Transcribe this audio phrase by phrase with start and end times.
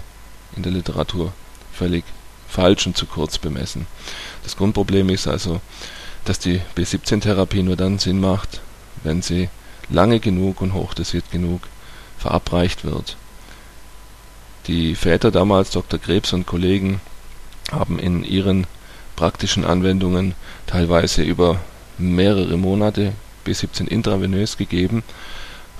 [0.56, 1.32] in der Literatur
[1.72, 2.04] völlig
[2.48, 3.86] falsch und zu kurz bemessen.
[4.42, 5.60] Das Grundproblem ist also,
[6.24, 8.60] dass die B17-Therapie nur dann Sinn macht,
[9.02, 9.48] wenn sie
[9.88, 11.62] lange genug und hochdosiert genug
[12.20, 13.16] verabreicht wird.
[14.66, 15.98] Die Väter damals, Dr.
[15.98, 17.00] Krebs und Kollegen,
[17.72, 18.66] haben in ihren
[19.16, 20.34] praktischen Anwendungen
[20.66, 21.60] teilweise über
[21.98, 23.12] mehrere Monate
[23.46, 25.02] B17 intravenös gegeben,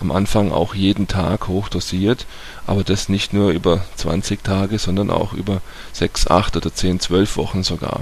[0.00, 2.26] am Anfang auch jeden Tag hochdosiert,
[2.66, 5.60] aber das nicht nur über 20 Tage, sondern auch über
[5.92, 8.00] 6, 8 oder 10, 12 Wochen sogar.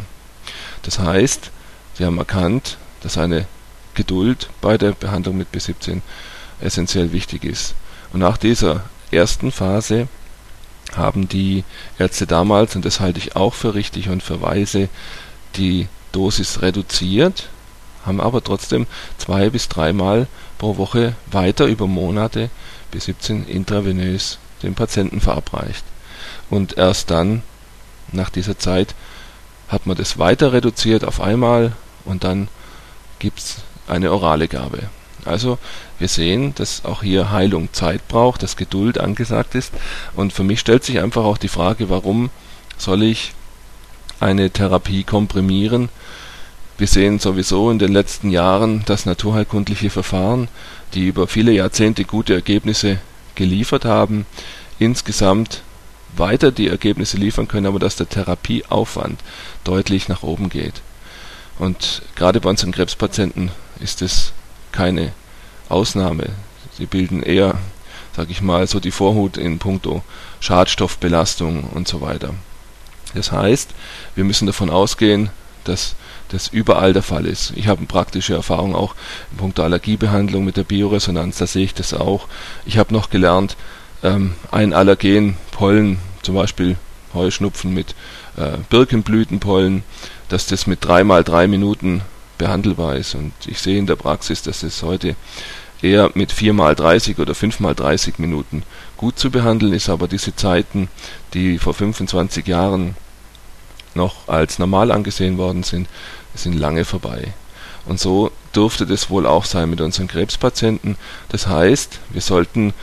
[0.83, 1.51] Das heißt,
[1.95, 3.47] sie haben erkannt, dass eine
[3.95, 6.01] Geduld bei der Behandlung mit B17
[6.61, 7.75] essentiell wichtig ist.
[8.13, 10.09] Und nach dieser ersten Phase
[10.97, 11.65] haben die
[11.99, 14.89] Ärzte damals, und das halte ich auch für richtig und für weise,
[15.57, 17.49] die Dosis reduziert,
[18.07, 18.87] haben aber trotzdem
[19.19, 20.27] zwei bis dreimal
[20.57, 22.51] pro Woche weiter über Monate
[22.91, 25.85] bis 17 intravenös dem Patienten verabreicht.
[26.51, 27.43] Und erst dann,
[28.13, 28.95] nach dieser Zeit,
[29.69, 31.73] hat man das weiter reduziert auf einmal
[32.05, 32.49] und dann
[33.19, 34.89] gibt's eine orale Gabe.
[35.25, 35.59] Also
[35.99, 39.73] wir sehen, dass auch hier Heilung Zeit braucht, dass Geduld angesagt ist.
[40.15, 42.31] Und für mich stellt sich einfach auch die Frage, warum
[42.77, 43.33] soll ich
[44.21, 45.89] eine Therapie komprimieren?
[46.79, 50.49] Wir sehen sowieso in den letzten Jahren, dass naturheilkundliche Verfahren,
[50.95, 52.99] die über viele Jahrzehnte gute Ergebnisse
[53.35, 54.27] geliefert haben,
[54.79, 55.63] insgesamt
[56.17, 59.21] weiter die Ergebnisse liefern können, aber dass der Therapieaufwand
[59.65, 60.81] deutlich nach oben geht.
[61.59, 63.51] Und gerade bei unseren Krebspatienten
[63.81, 64.33] ist es
[64.73, 65.13] keine
[65.69, 66.31] Ausnahme.
[66.77, 67.59] Sie bilden eher,
[68.17, 70.03] sag ich mal, so die Vorhut in puncto
[70.41, 72.35] Schadstoffbelastung und so weiter.
[73.15, 73.71] Das heißt,
[74.15, 75.31] wir müssen davon ausgehen,
[75.65, 75.95] dass
[76.29, 77.53] das überall der Fall ist.
[77.57, 78.95] Ich habe praktische Erfahrung auch
[79.31, 82.29] in puncto Allergiebehandlung mit der Bioresonanz, da sehe ich das auch.
[82.67, 83.57] Ich habe noch gelernt,
[84.03, 86.77] ähm, ein Allergen, Pollen, zum Beispiel
[87.15, 87.95] Heuschnupfen mit
[88.37, 89.83] äh, Birkenblütenpollen,
[90.29, 92.03] dass das mit dreimal drei Minuten
[92.39, 93.15] behandelbar ist.
[93.15, 95.17] Und ich sehe in der Praxis, dass es heute
[95.83, 98.63] eher mit 4 mal 30 oder 5 mal 30 Minuten
[98.97, 100.89] gut zu behandeln ist, aber diese Zeiten,
[101.35, 102.97] die vor 25 Jahren
[103.95, 105.89] noch als normal angesehen worden sind,
[106.35, 107.33] sind lange vorbei.
[107.87, 110.97] Und so dürfte das wohl auch sein mit unseren Krebspatienten.
[111.31, 112.75] Das heißt, wir sollten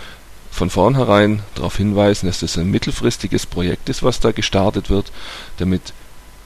[0.52, 5.12] von vornherein darauf hinweisen, dass das ein mittelfristiges Projekt ist, was da gestartet wird,
[5.58, 5.94] damit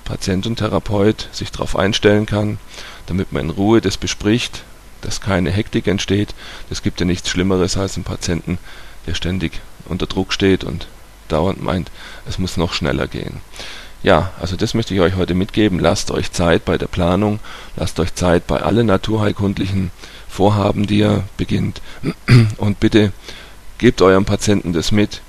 [0.09, 2.58] Patient und Therapeut sich darauf einstellen kann,
[3.06, 4.63] damit man in Ruhe das bespricht,
[5.01, 6.33] dass keine Hektik entsteht.
[6.72, 8.57] Es gibt ja nichts Schlimmeres als einen Patienten,
[9.06, 10.88] der ständig unter Druck steht und
[11.28, 11.92] dauernd meint,
[12.28, 13.42] es muss noch schneller gehen.
[14.01, 15.80] Ja, also das möchte ich euch heute mitgeben.
[15.80, 17.39] Lasst euch Zeit bei der Planung,
[17.75, 19.92] lasst euch Zeit bei allen naturheilkundlichen
[20.28, 21.81] Vorhaben, die ihr beginnt.
[22.57, 23.12] Und bitte
[23.78, 25.22] gebt eurem Patienten das mit.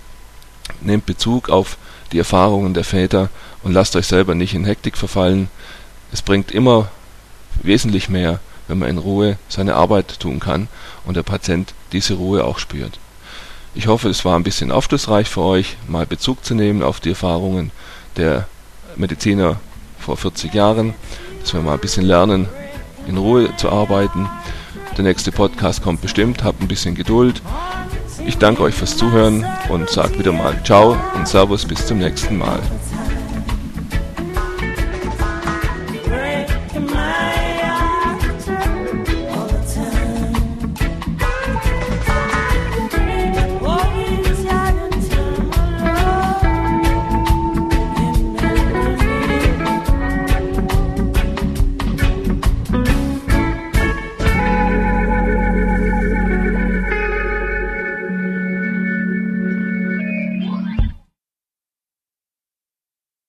[0.81, 1.77] Nehmt Bezug auf
[2.13, 3.29] die Erfahrungen der Väter
[3.63, 5.49] und lasst euch selber nicht in Hektik verfallen.
[6.13, 6.91] Es bringt immer
[7.63, 10.69] wesentlich mehr, wenn man in Ruhe seine Arbeit tun kann
[11.05, 12.99] und der Patient diese Ruhe auch spürt.
[13.75, 17.11] Ich hoffe, es war ein bisschen aufschlussreich für euch, mal Bezug zu nehmen auf die
[17.11, 17.71] Erfahrungen
[18.17, 18.49] der
[18.97, 19.61] Mediziner
[19.99, 20.95] vor 40 Jahren,
[21.41, 22.49] dass wir mal ein bisschen lernen,
[23.07, 24.29] in Ruhe zu arbeiten.
[24.97, 27.43] Der nächste Podcast kommt bestimmt, habt ein bisschen Geduld.
[28.27, 32.39] Ich danke euch fürs Zuhören und sage wieder mal Ciao und Servus bis zum nächsten
[32.39, 32.61] Mal.